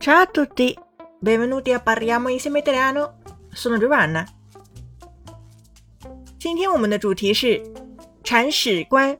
[0.00, 0.74] Ciao a tutti,
[1.18, 3.18] benvenuti a Parliamo insieme italiano.
[3.52, 4.26] Sono Giovanna。
[6.38, 7.62] 今天我们的主题是
[8.24, 9.18] 铲屎官。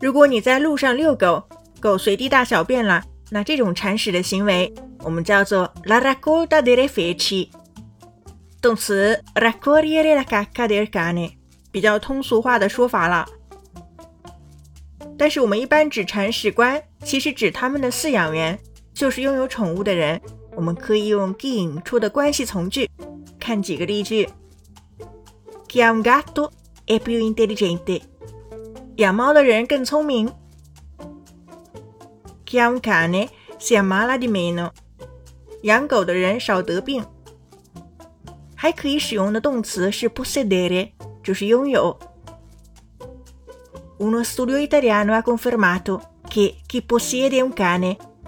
[0.00, 1.42] 如果你在路上遛狗，
[1.80, 7.48] 狗随地大小便了，那这种铲屎的行为，我们叫做 la raccolta delle feci。
[8.60, 11.36] 动词 raccogliere la cacca del cane，
[11.72, 13.26] 比较通俗化的说法了。
[15.16, 18.58] 但是我们一般指铲屎官，其实指他们的饲养员，
[19.00, 20.20] 就是拥有宠物的人。
[20.54, 22.86] 我们可以用 g 引出的关系从句，
[23.38, 24.28] 看几个例句。
[25.68, 26.50] Chi ha un gatto
[26.86, 28.02] è più intelligente。
[28.96, 30.30] 养猫的人更聪明。
[32.44, 34.70] Chi ha un cane si ammala di meno。
[35.62, 37.02] 养狗的人少得病。
[38.54, 40.90] 还可以使用的动词是 possedere，
[41.22, 41.98] 就是拥有。
[43.98, 47.96] Uno studio italiano ha confermato che chi possiede un cane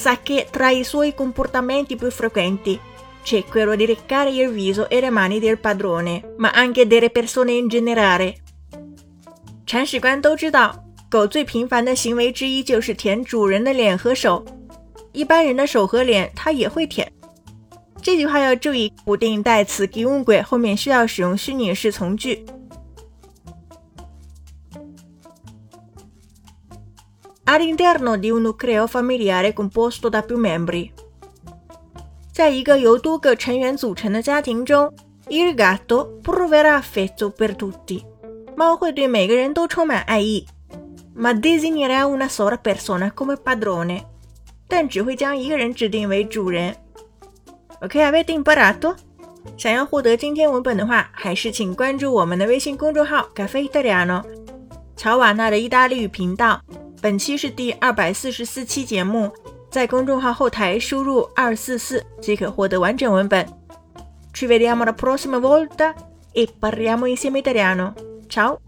[0.00, 2.78] sa che tra i suoi comportamenti più frequenti
[3.22, 7.52] c'è quello di leccare il viso e le mani del padrone, ma anche delle persone
[7.52, 8.34] in generale.
[9.64, 14.44] 铲屎官都知道，狗最频繁的行为之一就是舔主人的脸和手。
[15.12, 17.10] 一般人的手和脸它也会舔。
[18.00, 22.44] 这句话要注意，补定代词 chiunque 后面需要使用虚拟式从句。
[27.50, 30.90] all'interno di un nucleo familiare composto da più membri。
[32.32, 34.92] 在一个由多个成员组成的家庭中，
[35.28, 38.04] il gatto proverà affetto per tutti。
[38.56, 40.46] 猫会对每个人都充满爱意，
[41.16, 44.02] ma designerà una sola persona come padrone。
[44.68, 46.74] 但只会将一个人指定为主人。
[47.80, 48.96] OK，avete imparato？
[49.56, 54.24] 想要获得今天文本的话，还是请关注我们的微信公众号 “Caffè Italiano”，
[54.96, 56.60] 乔瓦纳的意大利语频道。
[57.01, 59.31] 本期是第二百四十四期节目，
[59.71, 63.43] 在公众号后台输入二四四即可获得完整文本。
[64.33, 65.95] Ci vediamo la prossima volta
[66.31, 67.95] e parliamo insieme italiano.
[68.29, 68.59] Ciao!